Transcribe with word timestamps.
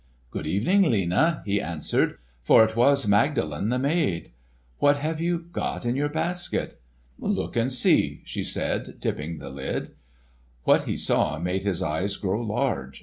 "Good 0.31 0.47
evening, 0.47 0.89
Lena," 0.89 1.43
he 1.45 1.61
answered, 1.61 2.17
for 2.41 2.63
it 2.63 2.75
was 2.75 3.07
Magdalen 3.07 3.69
the 3.69 3.77
maid. 3.77 4.31
"What 4.79 4.97
have 4.97 5.21
you 5.21 5.37
got 5.51 5.85
in 5.85 5.95
your 5.95 6.09
basket?" 6.09 6.77
"Look 7.19 7.55
and 7.55 7.71
see," 7.71 8.23
she 8.25 8.43
said, 8.43 8.97
tipping 8.99 9.37
the 9.37 9.51
lid. 9.51 9.91
What 10.63 10.85
he 10.85 10.97
saw 10.97 11.37
made 11.37 11.61
his 11.61 11.83
eyes 11.83 12.17
grow 12.17 12.41
large. 12.41 12.99